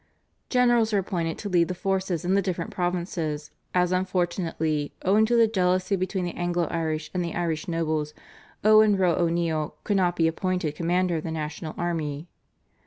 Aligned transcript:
Generals 0.49 0.91
were 0.93 0.97
appointed 0.97 1.37
to 1.37 1.47
lead 1.47 1.67
the 1.67 1.75
forces 1.75 2.25
in 2.25 2.33
the 2.33 2.41
different 2.41 2.71
provinces, 2.71 3.51
as 3.71 3.91
unfortunately 3.91 4.91
owing 5.03 5.27
to 5.27 5.35
the 5.35 5.45
jealousy 5.45 5.95
between 5.95 6.25
the 6.25 6.31
Anglo 6.35 6.65
Irish 6.71 7.11
and 7.13 7.23
the 7.23 7.35
Irish 7.35 7.67
nobles 7.67 8.15
Owen 8.63 8.97
Roe 8.97 9.13
O'Neill 9.13 9.75
could 9.83 9.97
not 9.97 10.15
be 10.15 10.27
appointed 10.27 10.73
commander 10.73 11.17
of 11.17 11.23
the 11.23 11.29
national 11.29 11.75
army. 11.77 12.27